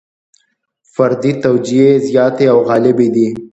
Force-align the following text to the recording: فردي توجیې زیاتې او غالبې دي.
فردي 0.93 1.31
توجیې 1.43 1.87
زیاتې 2.07 2.45
او 2.53 2.59
غالبې 2.67 3.07
دي. 3.15 3.27